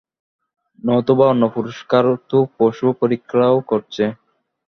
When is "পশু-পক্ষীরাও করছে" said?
2.57-4.03